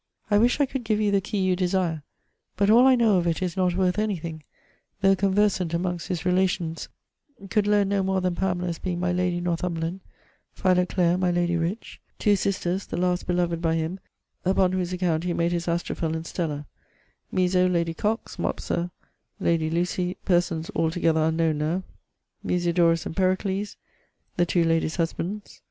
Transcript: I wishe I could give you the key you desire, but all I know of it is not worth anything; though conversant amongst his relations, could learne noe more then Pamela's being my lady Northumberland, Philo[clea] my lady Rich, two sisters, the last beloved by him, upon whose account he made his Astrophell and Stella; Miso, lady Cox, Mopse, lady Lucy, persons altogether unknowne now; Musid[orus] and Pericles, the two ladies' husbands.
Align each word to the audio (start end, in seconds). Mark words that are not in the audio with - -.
I 0.31 0.39
wishe 0.39 0.59
I 0.59 0.65
could 0.65 0.83
give 0.83 0.99
you 0.99 1.11
the 1.11 1.21
key 1.21 1.37
you 1.37 1.55
desire, 1.55 2.01
but 2.57 2.71
all 2.71 2.87
I 2.87 2.95
know 2.95 3.17
of 3.19 3.27
it 3.27 3.39
is 3.43 3.55
not 3.55 3.75
worth 3.77 3.99
anything; 3.99 4.41
though 5.01 5.15
conversant 5.15 5.75
amongst 5.75 6.07
his 6.07 6.25
relations, 6.25 6.89
could 7.51 7.67
learne 7.67 7.89
noe 7.89 8.01
more 8.01 8.19
then 8.19 8.33
Pamela's 8.33 8.79
being 8.79 8.99
my 8.99 9.11
lady 9.13 9.39
Northumberland, 9.39 9.99
Philo[clea] 10.55 11.19
my 11.19 11.29
lady 11.29 11.55
Rich, 11.55 12.01
two 12.17 12.35
sisters, 12.35 12.87
the 12.87 12.97
last 12.97 13.27
beloved 13.27 13.61
by 13.61 13.75
him, 13.75 13.99
upon 14.43 14.71
whose 14.71 14.91
account 14.91 15.23
he 15.23 15.33
made 15.33 15.51
his 15.51 15.67
Astrophell 15.67 16.15
and 16.15 16.25
Stella; 16.25 16.65
Miso, 17.31 17.71
lady 17.71 17.93
Cox, 17.93 18.37
Mopse, 18.39 18.89
lady 19.39 19.69
Lucy, 19.69 20.15
persons 20.25 20.71
altogether 20.75 21.19
unknowne 21.21 21.59
now; 21.59 21.83
Musid[orus] 22.43 23.05
and 23.05 23.15
Pericles, 23.15 23.75
the 24.35 24.47
two 24.47 24.63
ladies' 24.63 24.95
husbands. 24.95 25.59